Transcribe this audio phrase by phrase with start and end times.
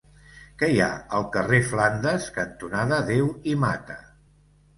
[0.61, 4.01] Què hi ha al carrer Flandes cantonada Deu i Mata?